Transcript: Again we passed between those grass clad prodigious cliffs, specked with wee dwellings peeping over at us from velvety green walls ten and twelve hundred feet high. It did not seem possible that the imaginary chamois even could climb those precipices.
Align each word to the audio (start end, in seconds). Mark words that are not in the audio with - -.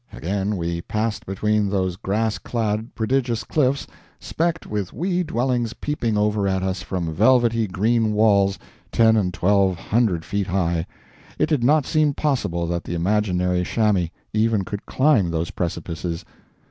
Again 0.11 0.57
we 0.57 0.81
passed 0.81 1.27
between 1.27 1.69
those 1.69 1.95
grass 1.95 2.39
clad 2.39 2.95
prodigious 2.95 3.43
cliffs, 3.43 3.85
specked 4.19 4.65
with 4.65 4.91
wee 4.93 5.21
dwellings 5.21 5.73
peeping 5.73 6.17
over 6.17 6.47
at 6.47 6.63
us 6.63 6.81
from 6.81 7.13
velvety 7.13 7.67
green 7.67 8.13
walls 8.13 8.57
ten 8.91 9.15
and 9.15 9.31
twelve 9.31 9.75
hundred 9.77 10.25
feet 10.25 10.47
high. 10.47 10.87
It 11.37 11.49
did 11.49 11.63
not 11.63 11.85
seem 11.85 12.15
possible 12.15 12.65
that 12.65 12.83
the 12.83 12.95
imaginary 12.95 13.63
chamois 13.63 14.07
even 14.33 14.63
could 14.65 14.87
climb 14.87 15.29
those 15.29 15.51
precipices. 15.51 16.25